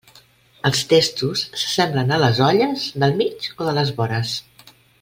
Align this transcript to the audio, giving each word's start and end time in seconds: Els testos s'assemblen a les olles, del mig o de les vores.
Els 0.69 0.79
testos 0.93 1.43
s'assemblen 1.63 2.15
a 2.15 2.19
les 2.23 2.41
olles, 2.47 2.87
del 3.05 3.15
mig 3.21 3.47
o 3.59 3.69
de 3.69 3.75
les 3.81 3.93
vores. 4.01 4.33